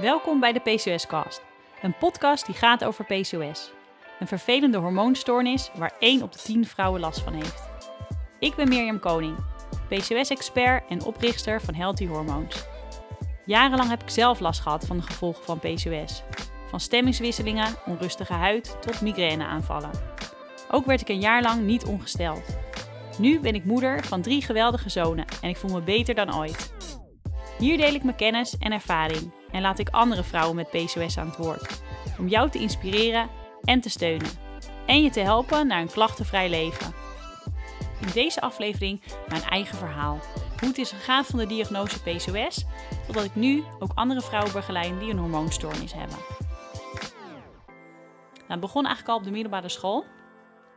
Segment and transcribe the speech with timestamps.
[0.00, 1.42] Welkom bij de PCOS-cast,
[1.82, 3.72] een podcast die gaat over PCOS.
[4.18, 7.68] Een vervelende hormoonstoornis waar 1 op de 10 vrouwen last van heeft.
[8.38, 9.36] Ik ben Mirjam Koning,
[9.88, 12.66] PCOS-expert en oprichter van Healthy Hormones.
[13.44, 16.22] Jarenlang heb ik zelf last gehad van de gevolgen van PCOS.
[16.68, 19.90] Van stemmingswisselingen, onrustige huid tot migraineaanvallen.
[20.70, 22.58] Ook werd ik een jaar lang niet ongesteld.
[23.18, 26.72] Nu ben ik moeder van drie geweldige zonen en ik voel me beter dan ooit.
[27.58, 31.26] Hier deel ik mijn kennis en ervaring en laat ik andere vrouwen met PCOS aan
[31.26, 31.82] het woord.
[32.18, 33.28] Om jou te inspireren
[33.64, 34.28] en te steunen.
[34.86, 36.94] En je te helpen naar een klachtenvrij leven.
[38.00, 40.18] In deze aflevering mijn eigen verhaal.
[40.58, 42.64] Hoe het is gegaan van de diagnose PCOS
[43.06, 46.16] totdat ik nu ook andere vrouwen begeleid die een hormoonstoornis hebben.
[48.48, 50.04] Nou, begon eigenlijk al op de middelbare school.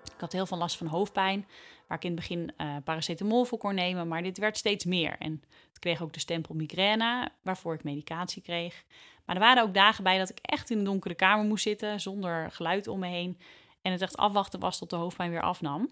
[0.03, 1.47] Ik had heel veel last van hoofdpijn,
[1.95, 5.15] ik in het begin uh, paracetamol voor nemen, maar dit werd steeds meer.
[5.19, 8.83] En het kreeg ook de stempel migraine, waarvoor ik medicatie kreeg.
[9.25, 12.01] Maar er waren ook dagen bij dat ik echt in een donkere kamer moest zitten,
[12.01, 13.39] zonder geluid om me heen.
[13.81, 15.89] En het echt afwachten was tot de hoofdpijn weer afnam.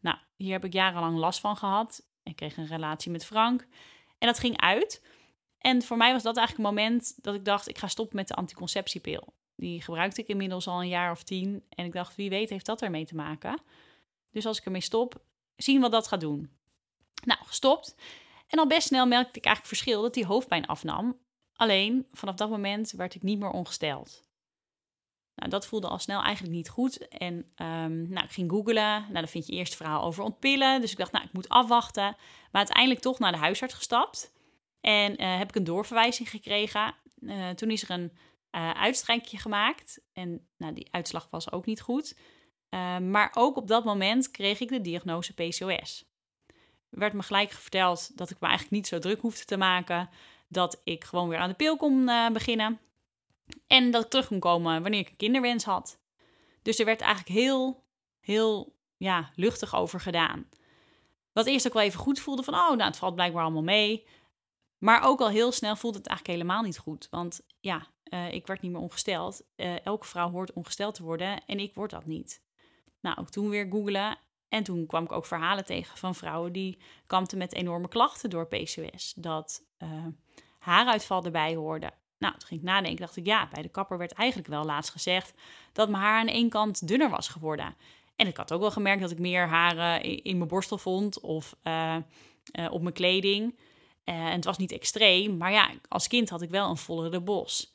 [0.00, 2.02] Nou, hier heb ik jarenlang last van gehad.
[2.22, 3.66] Ik kreeg een relatie met Frank
[4.18, 5.02] en dat ging uit.
[5.58, 8.28] En voor mij was dat eigenlijk een moment dat ik dacht, ik ga stoppen met
[8.28, 9.34] de anticonceptiepil.
[9.56, 11.64] Die gebruikte ik inmiddels al een jaar of tien.
[11.68, 13.60] En ik dacht, wie weet heeft dat ermee te maken.
[14.30, 15.22] Dus als ik ermee stop,
[15.62, 16.50] zien wat dat gaat doen.
[17.24, 17.96] Nou, gestopt.
[18.46, 21.18] En al best snel merkte ik eigenlijk verschil dat die hoofdpijn afnam.
[21.54, 24.26] Alleen vanaf dat moment werd ik niet meer ongesteld.
[25.34, 27.08] Nou, dat voelde al snel eigenlijk niet goed.
[27.08, 29.00] En um, nou, ik ging googlen.
[29.00, 30.80] Nou, dan vind je eerst verhaal over ontpillen.
[30.80, 32.02] Dus ik dacht, nou, ik moet afwachten.
[32.02, 32.16] Maar
[32.50, 34.32] uiteindelijk toch naar de huisarts gestapt.
[34.80, 36.94] En uh, heb ik een doorverwijzing gekregen.
[37.20, 38.12] Uh, toen is er een
[38.50, 40.00] uh, uitstrijkje gemaakt.
[40.12, 42.16] En nou, die uitslag was ook niet goed.
[42.70, 46.04] Uh, maar ook op dat moment kreeg ik de diagnose PCOS.
[46.90, 50.08] Er werd me gelijk verteld dat ik me eigenlijk niet zo druk hoefde te maken.
[50.48, 52.80] Dat ik gewoon weer aan de pil kon uh, beginnen.
[53.66, 56.00] En dat ik terug kon komen wanneer ik een kinderwens had.
[56.62, 57.84] Dus er werd eigenlijk heel,
[58.20, 60.48] heel ja, luchtig over gedaan.
[61.32, 64.06] Wat eerst ook wel even goed voelde van, oh, nou, het valt blijkbaar allemaal mee.
[64.78, 67.08] Maar ook al heel snel voelde het eigenlijk helemaal niet goed.
[67.10, 69.42] Want ja, uh, ik werd niet meer ongesteld.
[69.56, 72.42] Uh, elke vrouw hoort ongesteld te worden en ik word dat niet.
[73.00, 74.18] Nou, ook toen weer googlen.
[74.48, 78.46] En toen kwam ik ook verhalen tegen van vrouwen die kampten met enorme klachten door
[78.46, 79.12] PCOS.
[79.16, 80.06] Dat uh,
[80.58, 81.90] haaruitval erbij hoorde.
[82.18, 84.90] Nou, toen ging ik nadenken, dacht ik, ja, bij de kapper werd eigenlijk wel laatst
[84.90, 85.34] gezegd
[85.72, 87.76] dat mijn haar aan één kant dunner was geworden.
[88.16, 91.56] En ik had ook wel gemerkt dat ik meer haren in mijn borstel vond of
[92.70, 93.58] op mijn kleding.
[94.04, 97.74] en het was niet extreem, maar ja, als kind had ik wel een vollere bos.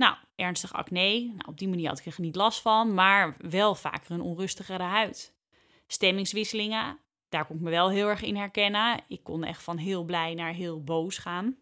[0.00, 1.24] Nou, ernstig acne.
[1.24, 4.82] Nou, op die manier had ik er niet last van, maar wel vaker een onrustigere
[4.82, 5.34] huid.
[5.86, 9.00] Stemmingswisselingen, daar kon ik me wel heel erg in herkennen.
[9.08, 11.56] Ik kon echt van heel blij naar heel boos gaan.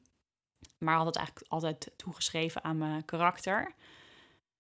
[0.79, 3.75] Maar had het eigenlijk altijd toegeschreven aan mijn karakter.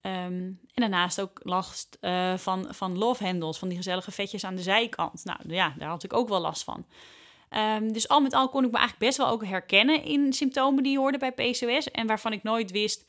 [0.03, 4.56] Um, en daarnaast ook last uh, van, van love handles, van die gezellige vetjes aan
[4.56, 5.25] de zijkant.
[5.25, 6.87] Nou ja, daar had ik ook wel last van.
[7.50, 10.83] Um, dus al met al kon ik me eigenlijk best wel ook herkennen in symptomen
[10.83, 11.91] die hoorden bij PCOS.
[11.91, 13.06] En waarvan ik nooit wist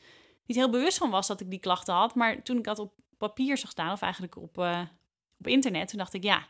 [0.50, 2.14] niet heel bewust van was dat ik die klachten had.
[2.14, 4.80] Maar toen ik dat op papier zag staan, of eigenlijk op, uh,
[5.38, 6.46] op internet, toen dacht ik, ja,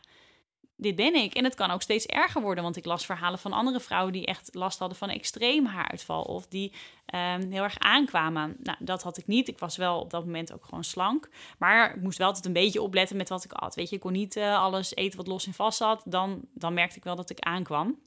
[0.75, 1.33] dit ben ik.
[1.33, 4.25] En het kan ook steeds erger worden, want ik las verhalen van andere vrouwen die
[4.25, 6.73] echt last hadden van extreem haaruitval of die
[7.15, 8.55] um, heel erg aankwamen.
[8.59, 9.47] Nou, dat had ik niet.
[9.47, 12.53] Ik was wel op dat moment ook gewoon slank, maar ik moest wel altijd een
[12.53, 13.75] beetje opletten met wat ik at.
[13.75, 16.03] Weet je, ik kon niet uh, alles eten wat los en vast zat.
[16.05, 17.99] Dan, dan merkte ik wel dat ik aankwam.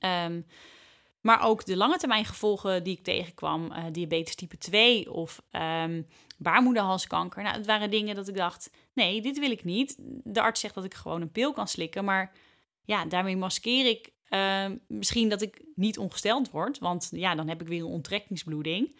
[0.00, 0.46] Um,
[1.26, 6.06] maar ook de lange termijn gevolgen die ik tegenkwam, uh, diabetes type 2 of um,
[6.38, 7.42] baarmoederhalskanker.
[7.42, 9.96] Nou, het waren dingen dat ik dacht, nee, dit wil ik niet.
[10.24, 12.32] De arts zegt dat ik gewoon een pil kan slikken, maar
[12.84, 17.60] ja, daarmee maskeer ik uh, misschien dat ik niet ongesteld word, want ja, dan heb
[17.60, 18.96] ik weer een onttrekkingsbloeding.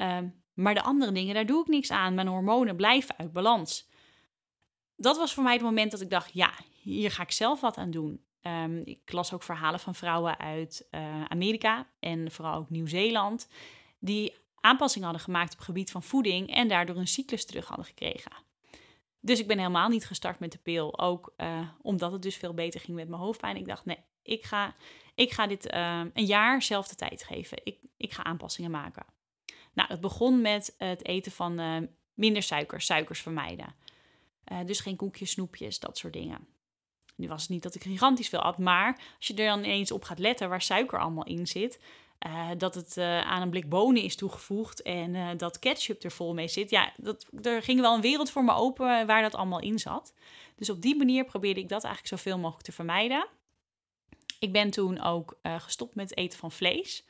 [0.00, 0.18] Uh,
[0.54, 2.14] maar de andere dingen, daar doe ik niks aan.
[2.14, 3.88] Mijn hormonen blijven uit balans.
[4.96, 6.52] Dat was voor mij het moment dat ik dacht, ja,
[6.82, 8.26] hier ga ik zelf wat aan doen.
[8.48, 13.48] Um, ik las ook verhalen van vrouwen uit uh, Amerika en vooral ook Nieuw-Zeeland,
[13.98, 17.86] die aanpassingen hadden gemaakt op het gebied van voeding en daardoor een cyclus terug hadden
[17.86, 18.32] gekregen.
[19.20, 22.54] Dus ik ben helemaal niet gestart met de pil, ook uh, omdat het dus veel
[22.54, 23.56] beter ging met mijn hoofdpijn.
[23.56, 24.74] Ik dacht, nee, ik ga,
[25.14, 27.58] ik ga dit uh, een jaar zelf de tijd geven.
[27.62, 29.06] Ik, ik ga aanpassingen maken.
[29.72, 33.74] Nou, het begon met het eten van minder suiker, suikers vermijden.
[34.64, 36.57] dus geen koekjes, snoepjes, dat soort dingen.
[37.18, 39.90] Nu was het niet dat ik gigantisch veel at, maar als je er dan ineens
[39.90, 41.80] op gaat letten waar suiker allemaal in zit,
[42.26, 46.10] uh, dat het uh, aan een blik bonen is toegevoegd en uh, dat ketchup er
[46.10, 46.70] vol mee zit.
[46.70, 50.14] Ja, dat, er ging wel een wereld voor me open waar dat allemaal in zat.
[50.56, 53.26] Dus op die manier probeerde ik dat eigenlijk zoveel mogelijk te vermijden.
[54.38, 57.04] Ik ben toen ook gestopt met het eten van vlees.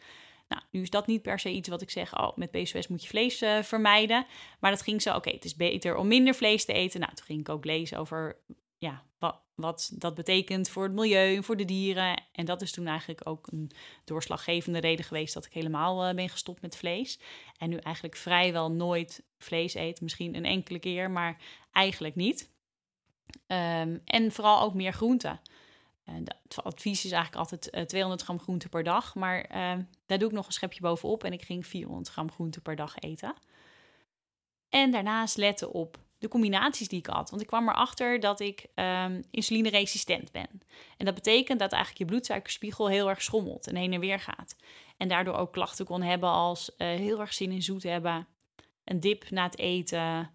[0.49, 3.03] Nou, nu is dat niet per se iets wat ik zeg, oh, met PCOS moet
[3.03, 4.27] je vlees vermijden.
[4.61, 7.01] Maar dat ging zo, oké, het is beter om minder vlees te eten.
[7.01, 8.37] Nou, toen ging ik ook lezen over
[8.79, 12.23] ja, wat, wat dat betekent voor het milieu, voor de dieren.
[12.33, 13.71] En dat is toen eigenlijk ook een
[14.05, 17.21] doorslaggevende reden geweest dat ik helemaal uh, ben gestopt met vlees.
[17.57, 20.01] En nu eigenlijk vrijwel nooit vlees eet.
[20.01, 21.37] Misschien een enkele keer, maar
[21.73, 22.51] eigenlijk niet.
[23.47, 25.41] Um, en vooral ook meer groenten.
[26.05, 29.15] het advies is eigenlijk altijd 200 gram groente per dag.
[29.15, 32.61] Maar uh, daar doe ik nog een schepje bovenop en ik ging 400 gram groente
[32.61, 33.35] per dag eten.
[34.69, 37.31] En daarnaast letten op de combinaties die ik had.
[37.31, 40.63] Want ik kwam erachter dat ik um, insulineresistent ben.
[40.97, 44.57] En dat betekent dat eigenlijk je bloedsuikerspiegel heel erg schommelt en heen en weer gaat.
[44.97, 48.27] En daardoor ook klachten kon hebben als uh, heel erg zin in zoet hebben,
[48.85, 50.35] een dip na het eten,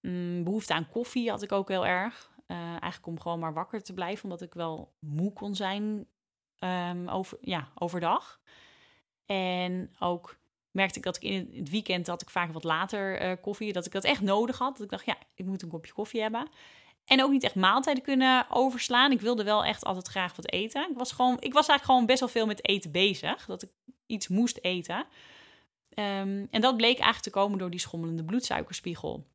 [0.00, 2.32] mm, behoefte aan koffie had ik ook heel erg.
[2.46, 6.06] Uh, eigenlijk om gewoon maar wakker te blijven, omdat ik wel moe kon zijn
[6.58, 8.40] um, over, ja, overdag.
[9.26, 10.36] En ook
[10.74, 13.86] merkte ik dat ik in het weekend dat ik vaak wat later uh, koffie, dat
[13.86, 14.76] ik dat echt nodig had.
[14.76, 16.48] Dat ik dacht, ja, ik moet een kopje koffie hebben.
[17.04, 19.12] En ook niet echt maaltijden kunnen overslaan.
[19.12, 20.90] Ik wilde wel echt altijd graag wat eten.
[20.90, 23.46] Ik was, gewoon, ik was eigenlijk gewoon best wel veel met eten bezig.
[23.46, 23.70] Dat ik
[24.06, 24.96] iets moest eten.
[24.96, 29.26] Um, en dat bleek eigenlijk te komen door die schommelende bloedsuikerspiegel.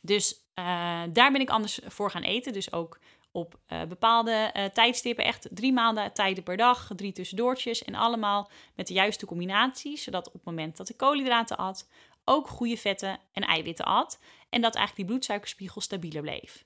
[0.00, 0.64] Dus uh,
[1.12, 2.52] daar ben ik anders voor gaan eten.
[2.52, 2.98] Dus ook
[3.32, 8.50] op uh, bepaalde uh, tijdstippen, echt drie maanden tijden per dag, drie tussendoortjes en allemaal
[8.74, 11.88] met de juiste combinaties, zodat op het moment dat ik koolhydraten at,
[12.24, 16.64] ook goede vetten en eiwitten at en dat eigenlijk die bloedsuikerspiegel stabieler bleef.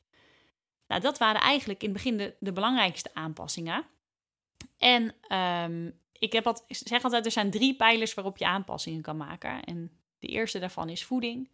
[0.87, 3.87] Nou, dat waren eigenlijk in het begin de, belangrijkste aanpassingen.
[4.79, 9.17] En um, ik heb wat, zeg altijd, er zijn drie pijlers waarop je aanpassingen kan
[9.17, 9.65] maken.
[9.65, 11.51] En de eerste daarvan is voeding.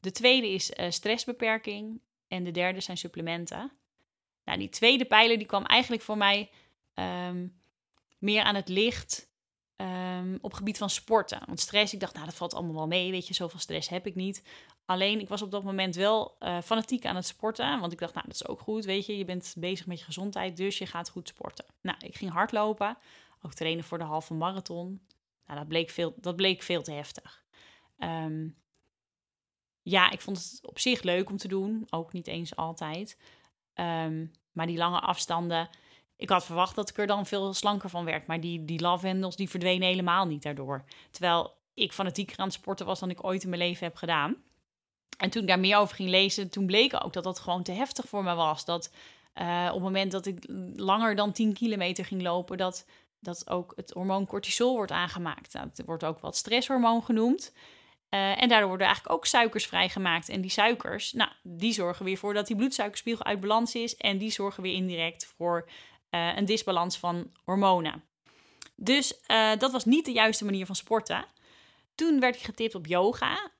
[0.00, 2.00] De tweede is uh, stressbeperking.
[2.28, 3.72] En de derde zijn supplementen.
[4.50, 6.50] Nou, die tweede pijler die kwam eigenlijk voor mij
[6.94, 7.60] um,
[8.18, 9.30] meer aan het licht
[9.76, 11.42] um, op gebied van sporten.
[11.46, 13.10] Want stress, ik dacht, nou, dat valt allemaal wel mee.
[13.10, 14.42] Weet je, zoveel stress heb ik niet.
[14.84, 17.80] Alleen, ik was op dat moment wel uh, fanatiek aan het sporten.
[17.80, 18.84] Want ik dacht, nou, dat is ook goed.
[18.84, 21.64] Weet je, je bent bezig met je gezondheid, dus je gaat goed sporten.
[21.80, 22.98] Nou, ik ging hardlopen.
[23.42, 25.00] Ook trainen voor de halve marathon.
[25.46, 27.44] Nou, dat bleek veel, dat bleek veel te heftig.
[27.98, 28.56] Um,
[29.82, 31.86] ja, ik vond het op zich leuk om te doen.
[31.90, 33.18] Ook niet eens altijd.
[33.74, 35.68] Um, maar die lange afstanden.
[36.16, 38.26] Ik had verwacht dat ik er dan veel slanker van werd.
[38.26, 40.84] Maar die, die lavendels die verdwenen helemaal niet daardoor.
[41.10, 44.36] Terwijl ik fanatieker aan het sporten was dan ik ooit in mijn leven heb gedaan.
[45.18, 47.72] En toen ik daar meer over ging lezen, toen bleek ook dat dat gewoon te
[47.72, 48.64] heftig voor me was.
[48.64, 48.92] Dat
[49.40, 50.44] uh, op het moment dat ik
[50.74, 52.86] langer dan 10 kilometer ging lopen, dat,
[53.18, 55.52] dat ook het hormoon cortisol wordt aangemaakt.
[55.52, 57.52] Nou, het wordt ook wat stresshormoon genoemd.
[58.10, 60.28] Uh, en daardoor worden eigenlijk ook suikers vrijgemaakt.
[60.28, 63.96] En die suikers, nou, die zorgen weer voor dat die bloedsuikerspiegel uit balans is.
[63.96, 65.68] En die zorgen weer indirect voor
[66.10, 68.04] uh, een disbalans van hormonen.
[68.76, 71.24] Dus uh, dat was niet de juiste manier van sporten.
[71.94, 73.50] Toen werd ik getipt op yoga.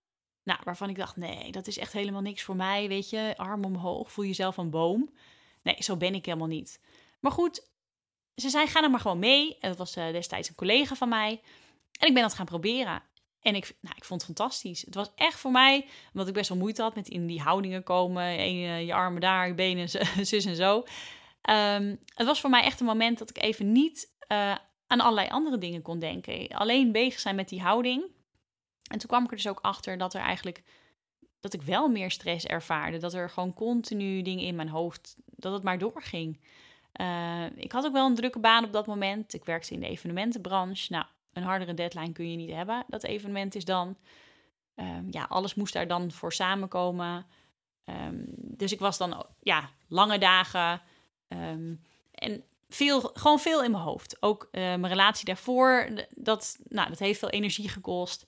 [0.42, 2.88] Nou, waarvan ik dacht, nee, dat is echt helemaal niks voor mij.
[2.88, 5.14] Weet je, arm omhoog, voel jezelf een boom.
[5.62, 6.80] Nee, zo ben ik helemaal niet.
[7.20, 7.68] Maar goed,
[8.34, 9.58] ze zei, ga er maar gewoon mee.
[9.60, 11.40] En dat was destijds een collega van mij.
[11.98, 13.02] En ik ben dat gaan proberen.
[13.42, 14.80] En ik, nou, ik vond het fantastisch.
[14.80, 17.82] Het was echt voor mij, omdat ik best wel moeite had met in die houdingen
[17.82, 18.22] komen.
[18.22, 19.88] En, uh, je armen daar, je benen,
[20.26, 20.76] zus en zo.
[21.50, 24.54] Um, het was voor mij echt een moment dat ik even niet uh,
[24.86, 26.48] aan allerlei andere dingen kon denken.
[26.48, 28.02] Alleen bezig zijn met die houding.
[28.90, 30.62] En toen kwam ik er dus ook achter dat er eigenlijk
[31.40, 32.98] dat ik wel meer stress ervaarde.
[32.98, 36.40] Dat er gewoon continu dingen in mijn hoofd, dat het maar doorging.
[37.00, 39.34] Uh, ik had ook wel een drukke baan op dat moment.
[39.34, 40.92] Ik werkte in de evenementenbranche.
[40.92, 42.84] Nou, een hardere deadline kun je niet hebben.
[42.88, 43.96] Dat evenement is dan.
[44.74, 47.26] Um, ja, alles moest daar dan voor samenkomen.
[47.84, 50.80] Um, dus ik was dan, ja, lange dagen.
[51.28, 51.80] Um,
[52.14, 54.16] en veel, gewoon veel in mijn hoofd.
[54.22, 58.26] Ook uh, mijn relatie daarvoor, dat, nou, dat heeft veel energie gekost.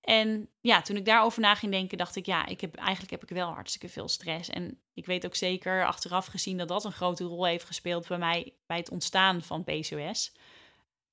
[0.00, 3.22] En ja, toen ik daarover na ging denken, dacht ik, ja, ik heb, eigenlijk heb
[3.22, 4.48] ik wel hartstikke veel stress.
[4.48, 8.18] En ik weet ook zeker achteraf gezien dat dat een grote rol heeft gespeeld bij
[8.18, 10.32] mij bij het ontstaan van PCOS.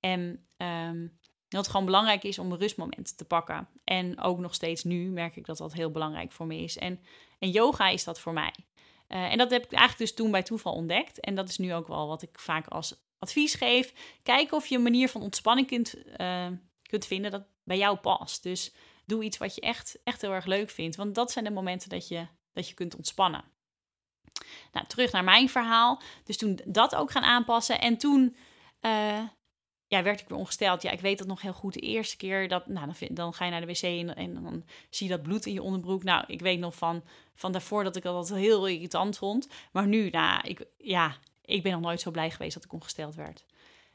[0.05, 3.67] En um, dat het gewoon belangrijk is om een rustmoment te pakken.
[3.83, 6.77] En ook nog steeds nu merk ik dat dat heel belangrijk voor me is.
[6.77, 6.99] En,
[7.39, 8.53] en yoga is dat voor mij.
[9.07, 11.19] Uh, en dat heb ik eigenlijk dus toen bij toeval ontdekt.
[11.19, 13.93] En dat is nu ook wel wat ik vaak als advies geef.
[14.23, 16.47] Kijken of je een manier van ontspanning kunt, uh,
[16.81, 18.43] kunt vinden dat bij jou past.
[18.43, 18.73] Dus
[19.05, 20.95] doe iets wat je echt, echt heel erg leuk vindt.
[20.95, 23.43] Want dat zijn de momenten dat je, dat je kunt ontspannen.
[24.71, 26.01] Nou, terug naar mijn verhaal.
[26.23, 27.81] Dus toen dat ook gaan aanpassen.
[27.81, 28.35] En toen
[28.81, 29.23] uh,
[29.93, 30.81] ja, werd ik weer ongesteld.
[30.81, 31.73] Ja, ik weet dat nog heel goed.
[31.73, 34.63] De eerste keer dat, nou, dan, dan ga je naar de wc en, en, dan
[34.89, 36.03] zie je dat bloed in je onderbroek.
[36.03, 37.03] Nou, ik weet nog van,
[37.35, 39.47] van daarvoor dat ik dat heel irritant vond.
[39.71, 43.15] Maar nu, nou, ik, ja, ik ben nog nooit zo blij geweest dat ik ongesteld
[43.15, 43.45] werd.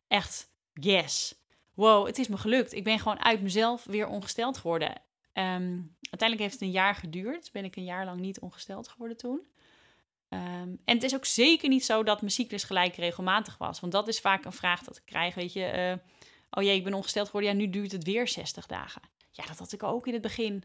[0.09, 1.35] Echt, yes.
[1.75, 2.73] wow, het is me gelukt.
[2.73, 4.93] Ik ben gewoon uit mezelf weer ongesteld geworden.
[5.33, 7.53] Ehm, uiteindelijk heeft het een jaar geduurd.
[7.53, 9.47] Ben ik een jaar lang niet ongesteld geworden toen.
[10.29, 13.81] Ehm, en het is ook zeker niet zo dat mijn cyclus gelijk regelmatig was.
[13.81, 15.35] Want dat is vaak een vraag dat ik krijg.
[15.35, 16.05] Weet je, uh,
[16.51, 17.51] oh jee, ik ben ongesteld geworden.
[17.51, 19.03] Ja, nu duurt het weer 60 dagen.
[19.31, 20.65] Ja, dat had ik ook in het begin.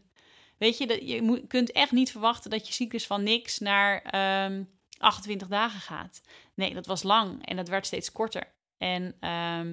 [0.58, 4.02] Weet je, dat, je kunt echt niet verwachten dat je cyclus van niks naar
[4.98, 6.20] 28 ehm, dagen gaat.
[6.54, 8.52] Nee, dat was lang en dat werd steeds korter.
[8.78, 9.70] En ehm,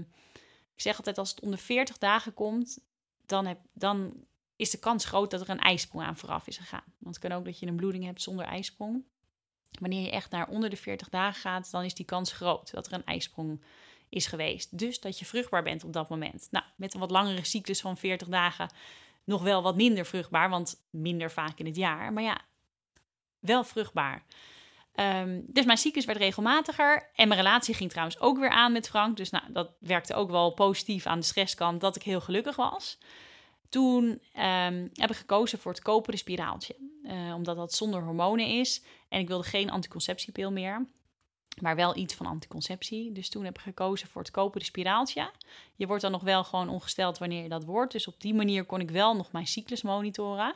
[0.76, 2.80] ik zeg altijd, als het onder 40 dagen komt,
[3.26, 6.94] dan, heb, dan is de kans groot dat er een ijsprong aan vooraf is gegaan.
[6.98, 9.04] Want het kan ook dat je een bloeding hebt zonder ijsprong.
[9.80, 12.88] Wanneer je echt naar onder de 40 dagen gaat, dan is die kans groot dat
[12.88, 13.62] er een ijsprong
[14.10, 14.78] is geweest.
[14.78, 16.48] Dus dat je vruchtbaar bent op dat moment.
[16.52, 18.70] Nou, met een wat langere cyclus van 40 dagen
[19.24, 22.14] nog wel wat minder vruchtbaar, want minder vaak in het jaar.
[22.14, 22.42] Maar ja,
[23.40, 24.24] wel vruchtbaar.
[24.96, 27.10] Um, dus mijn cyclus werd regelmatiger.
[27.16, 29.18] En mijn relatie ging trouwens ook weer aan met Frank.
[29.18, 32.98] Dus nou, dat werkte ook wel positief aan de stresskant dat ik heel gelukkig was.
[33.72, 36.76] Toen um, heb ik gekozen voor het koperen spiraaltje.
[37.04, 38.84] Uh, omdat dat zonder hormonen is.
[39.10, 40.88] En ik wilde geen anticonceptiepil meer.
[41.62, 43.12] Maar wel iets van anticonceptie.
[43.12, 45.32] Dus toen heb ik gekozen voor het koperen spiraaltje.
[45.76, 47.92] Je wordt dan nog wel gewoon ongesteld wanneer je dat wordt.
[47.92, 50.54] Dus op die manier kon ik wel nog mijn cyclus monitoren.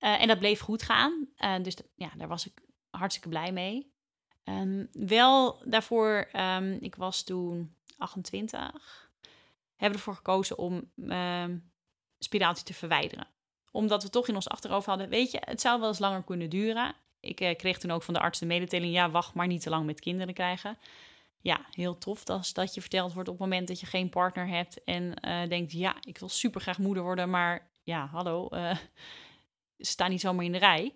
[0.00, 1.28] Uh, en dat bleef goed gaan.
[1.38, 3.92] Uh, dus ja, daar was ik hartstikke blij mee.
[4.44, 9.10] Um, wel daarvoor, um, ik was toen 28,
[9.76, 10.90] hebben ervoor gekozen om
[12.18, 13.26] spiraaltje te verwijderen.
[13.70, 16.50] Omdat we toch in ons achterhoofd hadden, weet je, het zou wel eens langer kunnen
[16.50, 16.94] duren.
[17.20, 19.70] Ik uh, kreeg toen ook van de arts de mededeling, ja, wacht maar niet te
[19.70, 20.78] lang met kinderen krijgen.
[21.40, 24.48] Ja, heel tof als dat je verteld wordt op het moment dat je geen partner
[24.48, 28.76] hebt en uh, denkt, ja, ik wil super graag moeder worden, maar ja, hallo, uh,
[29.78, 30.94] sta niet zomaar in de rij.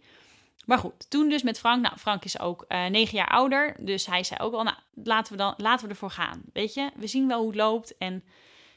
[0.67, 1.83] Maar goed, toen dus met Frank.
[1.83, 3.77] Nou, Frank is ook uh, negen jaar ouder.
[3.81, 6.43] Dus hij zei ook wel, nou, laten we, dan, laten we ervoor gaan.
[6.53, 7.97] Weet je, we zien wel hoe het loopt.
[7.99, 8.25] En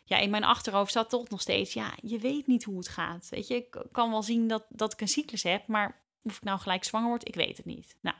[0.03, 3.27] ja, in mijn achterhoofd zat toch nog steeds, ja, je weet niet hoe het gaat.
[3.29, 6.43] Weet je, ik kan wel zien dat, dat ik een cyclus heb, maar of ik
[6.43, 7.95] nou gelijk zwanger word, ik weet het niet.
[8.01, 8.15] Nou,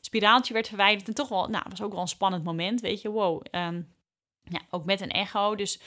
[0.00, 3.10] spiraaltje werd verwijderd en toch wel, nou, was ook wel een spannend moment, weet je,
[3.10, 3.44] wow.
[3.50, 3.94] Um,
[4.42, 5.54] ja, ook met een echo.
[5.54, 5.80] Dus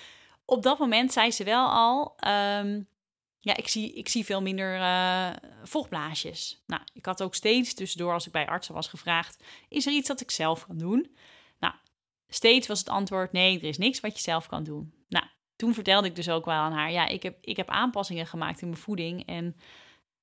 [0.45, 2.87] op dat moment zei ze wel al, um,
[3.39, 5.29] ja, ik zie, ik zie veel minder uh,
[5.63, 6.63] vochtblaasjes.
[6.65, 10.07] Nou, ik had ook steeds tussendoor, als ik bij artsen was gevraagd, is er iets
[10.07, 11.15] dat ik zelf kan doen?
[11.59, 11.73] Nou,
[12.27, 14.93] steeds was het antwoord, nee, er is niks wat je zelf kan doen.
[15.59, 18.61] Toen vertelde ik dus ook wel aan haar, ja, ik heb, ik heb aanpassingen gemaakt
[18.61, 19.55] in mijn voeding en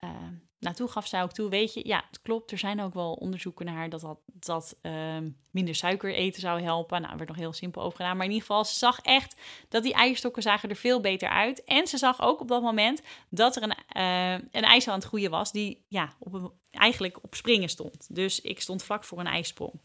[0.00, 0.10] uh,
[0.58, 2.50] naartoe gaf zij ook toe, weet je, ja, het klopt.
[2.50, 5.16] Er zijn ook wel onderzoeken naar dat dat, uh,
[5.50, 7.00] minder suiker eten zou helpen.
[7.00, 8.16] Nou, er werd nog heel simpel over gedaan.
[8.16, 9.36] Maar in ieder geval, ze zag echt
[9.68, 11.64] dat die eierstokken zagen er veel beter uit.
[11.64, 15.04] En ze zag ook op dat moment dat er een, uh, een ijs aan het
[15.04, 18.14] groeien was die ja, op eigenlijk op springen stond.
[18.14, 19.80] Dus ik stond vlak voor een ijsprong.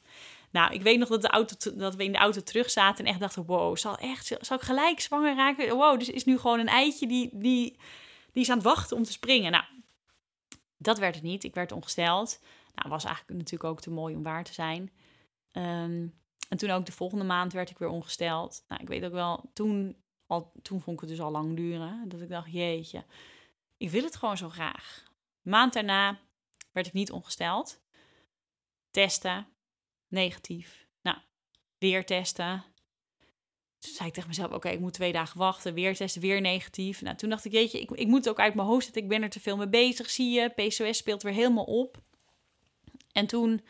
[0.52, 3.12] Nou, ik weet nog dat, de auto, dat we in de auto terug zaten en
[3.12, 5.76] echt dachten, wow, zal, echt, zal ik gelijk zwanger raken?
[5.76, 7.78] Wow, dus is nu gewoon een eitje die, die,
[8.32, 9.52] die is aan het wachten om te springen.
[9.52, 9.64] Nou,
[10.78, 11.44] dat werd het niet.
[11.44, 12.40] Ik werd ongesteld.
[12.76, 14.92] Nou, was eigenlijk natuurlijk ook te mooi om waar te zijn.
[15.52, 18.64] Um, en toen ook de volgende maand werd ik weer ongesteld.
[18.68, 19.96] Nou, ik weet ook wel, toen,
[20.28, 22.10] al, toen vond ik het dus al lang duren.
[22.10, 23.04] Dat ik dacht, jeetje,
[23.78, 25.04] ik wil het gewoon zo graag.
[25.42, 26.20] Maand daarna
[26.72, 27.80] werd ik niet ongesteld.
[28.92, 29.48] Testen,
[30.12, 30.88] negatief.
[31.02, 31.18] Nou,
[31.78, 32.64] weer testen.
[33.80, 35.74] Toen zei ik tegen mezelf, oké, ik moet twee dagen wachten.
[35.74, 37.02] Weer testen, weer negatief.
[37.02, 39.02] Nou, toen dacht ik, jeetje, ik, ik moet ook uit mijn hoofd zetten.
[39.02, 40.50] Ik ben er te veel mee bezig, zie je.
[40.50, 42.02] PCOS speelt weer helemaal op.
[43.12, 43.62] En toen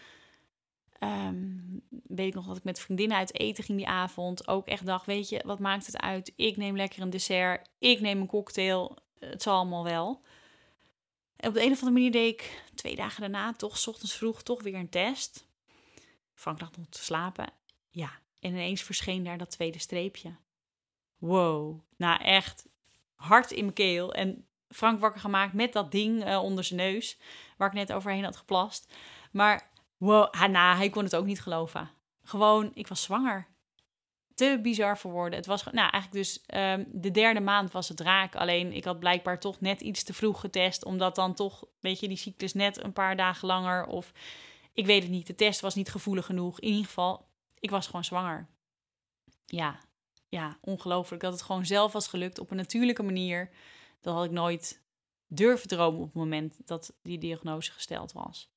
[1.00, 4.48] um, weet ik nog dat ik met vriendinnen uit eten ging die avond.
[4.48, 6.34] Ook echt dacht, weet je, wat maakt het uit?
[6.36, 7.70] Ik neem lekker een dessert.
[7.80, 8.98] Ik neem een cocktail.
[9.20, 10.22] Het zal allemaal wel.
[11.36, 14.14] En op de een of andere manier deed ik twee dagen daarna toch, s ochtends
[14.14, 15.50] vroeg, toch weer een test.
[16.42, 17.48] Frank lag nog te slapen.
[17.90, 20.36] Ja, en ineens verscheen daar dat tweede streepje.
[21.18, 21.80] Wow.
[21.98, 22.68] Nou, echt
[23.16, 24.14] hard in mijn keel.
[24.14, 27.18] En Frank wakker gemaakt met dat ding uh, onder zijn neus.
[27.58, 28.94] Waar ik net overheen had geplast.
[29.32, 31.90] Maar wow, nou, hij kon het ook niet geloven.
[32.24, 33.48] Gewoon, ik was zwanger.
[34.36, 35.38] Te bizar voor woorden.
[35.38, 38.36] Het was, nou, eigenlijk dus um, de derde maand was het raak.
[38.36, 40.86] Alleen ik had blijkbaar toch net iets te vroeg getest.
[40.86, 43.86] Omdat dan toch, weet je, die cyclus net een paar dagen langer.
[43.86, 44.12] Of
[44.74, 45.28] ik weet het niet.
[45.28, 46.60] De test was niet gevoelig genoeg.
[46.60, 47.28] In ieder geval,
[47.60, 48.48] ik was gewoon zwanger.
[49.46, 49.80] Ja,
[50.30, 53.50] ja, ongelooflijk dat het gewoon zelf was gelukt op een natuurlijke manier.
[54.02, 54.82] Dat had ik nooit
[55.28, 58.52] durven dromen op het moment dat die diagnose gesteld was.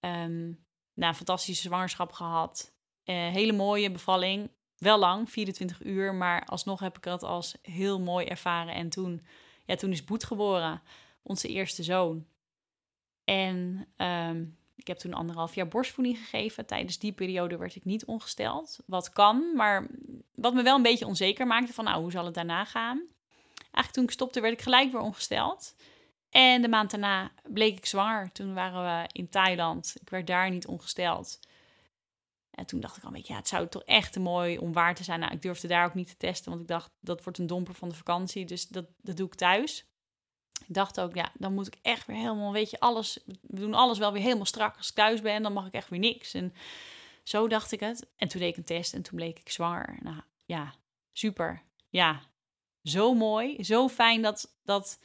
[0.00, 2.74] Um, nou, fantastische zwangerschap gehad.
[3.04, 4.50] Uh, hele mooie bevalling.
[4.76, 8.74] Wel lang, 24 uur, maar alsnog heb ik dat als heel mooi ervaren.
[8.74, 9.26] En toen,
[9.64, 10.82] ja, toen is Boet geboren,
[11.22, 12.26] onze eerste zoon.
[13.24, 16.66] En um, ik heb toen anderhalf jaar borstvoeding gegeven.
[16.66, 18.78] Tijdens die periode werd ik niet ongesteld.
[18.86, 19.86] Wat kan, maar
[20.34, 22.98] wat me wel een beetje onzeker maakte van, nou, hoe zal het daarna gaan?
[23.56, 25.74] Eigenlijk toen ik stopte, werd ik gelijk weer ongesteld.
[26.30, 28.32] En de maand daarna bleek ik zwanger.
[28.32, 29.94] Toen waren we in Thailand.
[30.00, 31.38] Ik werd daar niet ongesteld.
[32.50, 34.72] En toen dacht ik al een beetje, ja, het zou toch echt te mooi om
[34.72, 35.20] waar te zijn.
[35.20, 37.74] Nou, ik durfde daar ook niet te testen, want ik dacht, dat wordt een domper
[37.74, 38.44] van de vakantie.
[38.44, 39.89] Dus dat, dat doe ik thuis.
[40.66, 43.74] Ik dacht ook, ja, dan moet ik echt weer helemaal, weet je, alles, we doen
[43.74, 44.76] alles wel weer helemaal strak.
[44.76, 46.34] Als ik thuis ben, dan mag ik echt weer niks.
[46.34, 46.54] En
[47.22, 48.06] zo dacht ik het.
[48.16, 49.98] En toen deed ik een test en toen bleek ik zwanger.
[50.02, 50.74] Nou, ja,
[51.12, 51.62] super.
[51.88, 52.20] Ja,
[52.82, 53.64] zo mooi.
[53.64, 54.98] Zo fijn dat, dat,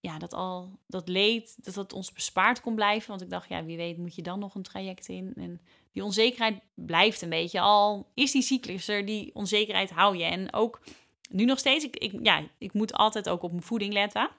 [0.00, 3.08] ja, dat al dat leed, dat dat ons bespaard kon blijven.
[3.08, 5.32] Want ik dacht, ja, wie weet moet je dan nog een traject in.
[5.36, 5.60] En
[5.92, 7.60] die onzekerheid blijft een beetje.
[7.60, 10.24] Al is die cyclus er, die onzekerheid hou je.
[10.24, 10.80] En ook
[11.28, 14.30] nu nog steeds, ik, ik ja, ik moet altijd ook op mijn voeding letten.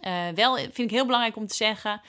[0.00, 2.00] Uh, wel vind ik heel belangrijk om te zeggen,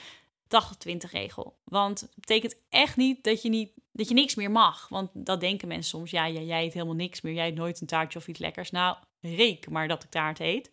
[0.52, 1.56] 80-20 regel.
[1.64, 4.88] Want het betekent echt niet dat je, niet dat je niks meer mag.
[4.88, 6.10] Want dat denken mensen soms.
[6.10, 7.34] Ja, jij eet helemaal niks meer.
[7.34, 8.70] Jij eet nooit een taartje of iets lekkers.
[8.70, 10.70] Nou, reek maar dat ik taart eet.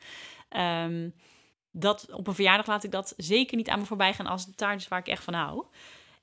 [0.58, 1.14] Um,
[1.72, 4.56] dat, op een verjaardag laat ik dat zeker niet aan me voorbij gaan als de
[4.56, 5.66] taart is waar ik echt van hou.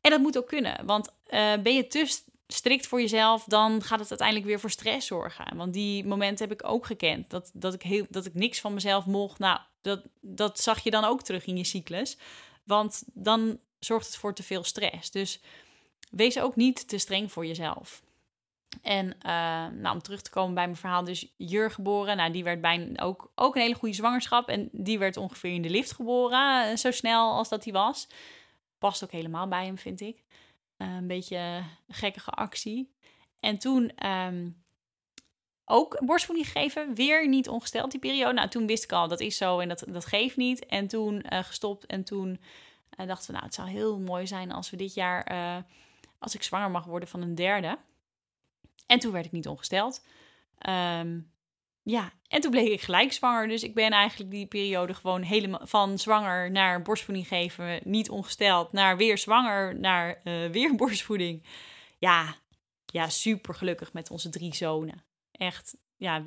[0.01, 0.87] En dat moet ook kunnen.
[0.87, 5.07] Want uh, ben je te strikt voor jezelf, dan gaat het uiteindelijk weer voor stress
[5.07, 5.57] zorgen.
[5.57, 7.31] Want die momenten heb ik ook gekend.
[7.31, 9.39] Dat, dat, ik, heel, dat ik niks van mezelf mocht.
[9.39, 12.19] Nou, dat, dat zag je dan ook terug in je cyclus.
[12.65, 15.11] Want dan zorgt het voor te veel stress.
[15.11, 15.41] Dus
[16.11, 18.03] wees ook niet te streng voor jezelf.
[18.83, 22.17] En uh, nou, om terug te komen bij mijn verhaal, dus Jur geboren.
[22.17, 24.49] Nou, die werd bijna ook, ook een hele goede zwangerschap.
[24.49, 28.09] En die werd ongeveer in de lift geboren, uh, zo snel als dat hij was.
[28.79, 30.25] Past ook helemaal bij hem, vind ik.
[30.79, 32.95] Uh, een beetje gekkige actie.
[33.41, 34.65] En toen um,
[35.65, 36.95] ook borstvoeding gegeven.
[36.95, 38.33] Weer niet ongesteld die periode.
[38.33, 40.67] Nou, toen wist ik al, dat is zo en dat, dat geeft niet.
[40.67, 42.41] En toen gestopt en toen
[42.97, 45.65] dachten we, nou, het zou heel mooi zijn als we dit jaar,
[46.19, 47.79] als ik zwanger mag worden van een derde.
[48.87, 50.05] En toen werd ik niet ongesteld.
[50.69, 51.31] Um,
[51.89, 53.49] ja, en toen bleek ik gelijk zwanger.
[53.49, 58.73] Dus ik ben eigenlijk die periode gewoon helemaal van zwanger naar borstvoeding geven, niet ongesteld,
[58.73, 61.47] naar weer zwanger, naar uh, weer borstvoeding.
[61.99, 62.35] Ja,
[62.87, 65.05] ja, super gelukkig met onze drie zonen.
[65.31, 66.23] Echt, ja,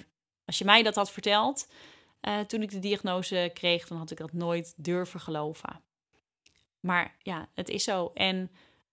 [0.45, 1.67] als je mij dat had verteld
[2.21, 5.83] uh, toen ik de diagnose kreeg, dan had ik dat nooit durven geloven.
[6.79, 8.11] Maar ja, het is zo.
[8.13, 8.35] En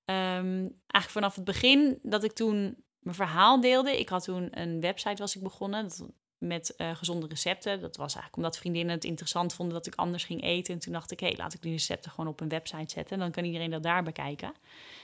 [0.04, 3.98] um, eigenlijk vanaf het begin dat ik toen mijn verhaal deelde.
[3.98, 5.90] Ik had toen een website was ik begonnen
[6.38, 7.80] met uh, gezonde recepten.
[7.80, 10.74] Dat was eigenlijk omdat vriendinnen het interessant vonden dat ik anders ging eten.
[10.74, 13.18] En toen dacht ik, hé, hey, laat ik die recepten gewoon op een website zetten.
[13.18, 14.54] Dan kan iedereen dat daar bekijken.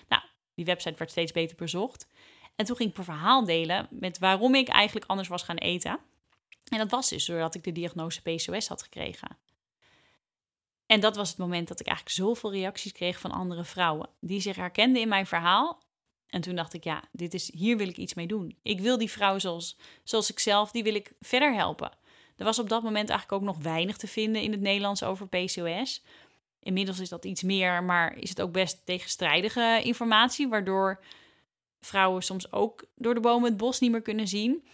[0.09, 0.23] Nou,
[0.55, 2.07] die website werd steeds beter bezocht.
[2.57, 5.99] En toen ging ik mijn verhaal delen met waarom ik eigenlijk anders was gaan eten.
[6.69, 9.39] En dat was dus doordat ik de diagnose PCOS had gekregen.
[10.87, 14.41] En dat was het moment dat ik eigenlijk zoveel reacties kreeg van andere vrouwen die
[14.41, 15.83] zich herkenden in mijn verhaal
[16.33, 18.57] en toen dacht ik, ja, dit is, hier wil ik iets mee doen.
[18.63, 21.93] Ik wil die vrouw zoals, zoals ik zelf, die wil ik verder helpen.
[22.37, 25.29] Er was op dat moment eigenlijk ook nog weinig te vinden in het Nederlands over
[25.29, 26.05] PCOS.
[26.59, 31.05] Inmiddels is dat iets meer, maar is het ook best tegenstrijdige informatie, waardoor
[31.81, 34.65] vrouwen soms ook door de bomen het bos niet meer kunnen zien.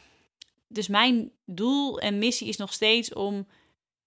[0.68, 3.46] Dus mijn doel en missie is nog steeds om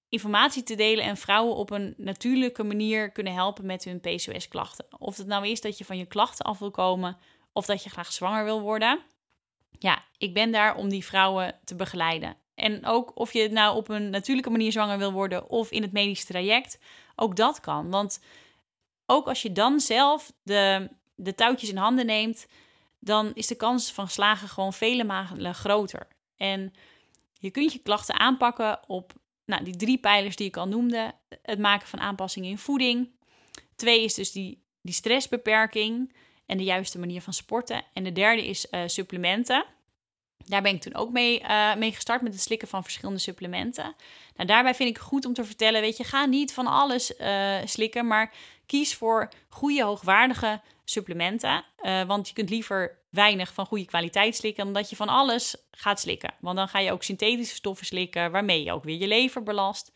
[0.10, 4.86] informatie te delen en vrouwen op een natuurlijke manier kunnen helpen met hun PCOS-klachten.
[4.98, 7.18] Of het nou is dat je van je klachten af wil komen
[7.54, 9.00] of dat je graag zwanger wil worden.
[9.80, 12.36] Ja, ik ben daar om die vrouwen te begeleiden.
[12.56, 15.92] En ook of je nou op een natuurlijke manier zwanger wil worden of in het
[15.92, 16.80] medisch traject,
[17.16, 17.90] ook dat kan.
[17.90, 18.20] Want
[19.06, 22.48] ook als je dan zelf de, de touwtjes in handen neemt,
[23.00, 26.08] dan is de kans van slagen gewoon vele malen groter.
[26.38, 26.74] En
[27.34, 29.14] je kunt je klachten aanpakken op
[29.46, 31.14] nou, die drie pijlers die ik al noemde.
[31.42, 33.10] Het maken van aanpassingen in voeding.
[33.76, 36.14] Twee is dus die, die stressbeperking
[36.52, 37.84] en de juiste manier van sporten.
[37.94, 39.66] En de derde is uh, supplementen.
[40.46, 43.96] Daar ben ik toen ook mee, uh, mee gestart met het slikken van verschillende supplementen.
[44.36, 47.20] Nou, daarbij vind ik het goed om te vertellen: weet je, ga niet van alles
[47.20, 48.34] uh, slikken, maar
[48.66, 51.64] kies voor goede, hoogwaardige supplementen.
[52.08, 56.00] want je kunt liever weinig van goede kwaliteit slikken dan dat je van alles gaat
[56.00, 56.34] slikken.
[56.40, 59.92] Want dan ga je ook synthetische stoffen slikken, waarmee je ook weer je lever belast.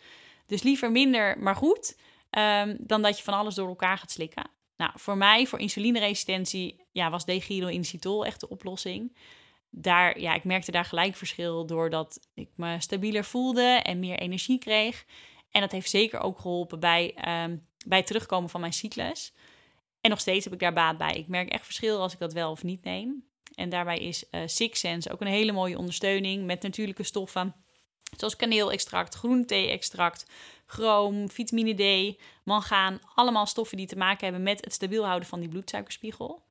[0.46, 1.98] Dus liever minder, maar goed,
[2.32, 4.50] um, dan dat je van alles door elkaar gaat slikken.
[4.78, 9.18] Nou, voor mij, voor insulineresistentie, ja, was degiro-inositol echt de oplossing.
[9.70, 14.60] Daar, ja, ik merkte daar gelijk verschil doordat ik me stabieler voelde en meer energie
[14.60, 15.06] kreeg.
[15.52, 17.06] En dat heeft zeker ook geholpen bij,
[17.46, 19.34] um, bij het terugkomen van mijn cyclus.
[20.02, 21.14] En nog steeds heb ik daar baat bij.
[21.14, 23.24] Ik merk echt verschil als ik dat wel of niet neem.
[23.54, 27.56] En daarbij is uh, Six Sense ook een hele mooie ondersteuning met natuurlijke stoffen.
[28.18, 30.26] Zoals kaneelextract, groentee-extract,
[30.66, 33.00] chroom, vitamine D, mangaan.
[33.16, 36.44] Allemaal stoffen die te maken hebben met het stabiel houden van die bloedsuikerspiegel.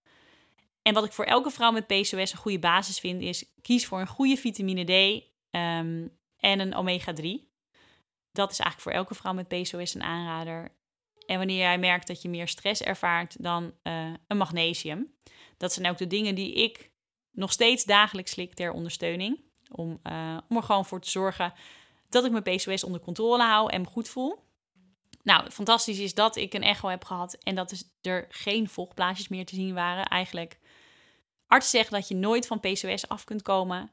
[0.83, 4.01] En wat ik voor elke vrouw met PCOS een goede basis vind, is kies voor
[4.01, 7.53] een goede vitamine D ehm, en een omega-3.
[8.33, 10.73] Dat is eigenlijk voor elke vrouw met PCOS een aanrader.
[11.27, 15.15] En wanneer jij merkt dat je meer stress ervaart, dan uh, een magnesium.
[15.57, 16.91] Dat zijn ook de dingen die ik
[17.31, 19.41] nog steeds dagelijks slik ter ondersteuning.
[19.71, 21.53] Om, uh, om er gewoon voor te zorgen
[22.15, 24.39] dat ik mijn PCOS onder controle hou en me goed voel.
[25.23, 29.47] Nou, fantastisch is dat ik een echo heb gehad en dat er geen vochtblaasjes meer
[29.47, 30.05] te zien waren.
[30.05, 30.59] Eigenlijk,
[31.47, 33.93] artsen zeggen dat je nooit van PCOS af kunt komen.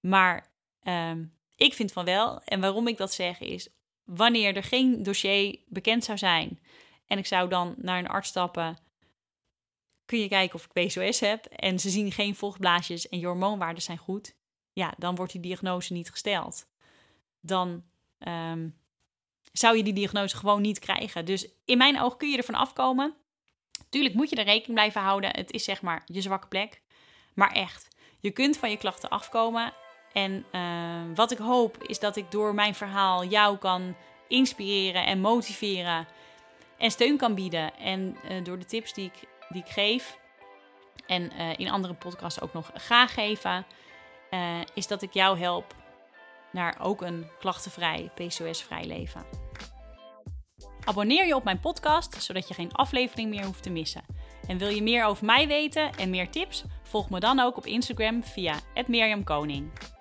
[0.00, 2.40] Maar um, ik vind van wel.
[2.44, 3.68] En waarom ik dat zeg is,
[4.04, 6.60] wanneer er geen dossier bekend zou zijn
[7.06, 8.78] en ik zou dan naar een arts stappen,
[10.04, 13.82] kun je kijken of ik PCOS heb en ze zien geen vochtblaasjes en je hormoonwaarden
[13.82, 14.36] zijn goed,
[14.72, 16.66] ja, dan wordt die diagnose niet gesteld.
[17.46, 17.84] Dan
[18.18, 18.68] ehm,
[19.52, 21.24] zou je die diagnose gewoon niet krijgen.
[21.24, 23.14] Dus in mijn ogen kun je ervan afkomen.
[23.88, 25.30] Tuurlijk moet je er rekening blijven houden.
[25.30, 26.82] Het is zeg maar je zwakke plek.
[27.34, 27.88] Maar echt,
[28.20, 29.72] je kunt van je klachten afkomen.
[30.12, 33.96] En uh, wat ik hoop is dat ik door mijn verhaal jou kan
[34.28, 36.06] inspireren en motiveren.
[36.78, 37.76] En steun kan bieden.
[37.76, 40.18] En uh, door de tips die ik, die ik geef.
[41.06, 43.66] En uh, in andere podcasts ook nog ga geven.
[44.74, 45.74] is dat ik jou help
[46.54, 49.22] naar ook een klachtenvrij, PCOS-vrij leven.
[50.84, 54.04] Abonneer je op mijn podcast, zodat je geen aflevering meer hoeft te missen.
[54.46, 56.64] En wil je meer over mij weten en meer tips?
[56.82, 58.54] Volg me dan ook op Instagram via
[58.86, 59.93] @mirjamkoning.